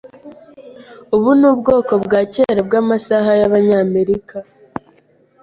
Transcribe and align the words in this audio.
Ubu 1.15 1.29
ni 1.39 1.45
ubwoko 1.51 1.93
bwakera 2.05 2.59
bwamasaha 2.67 3.31
yabanyamerika. 3.41 4.35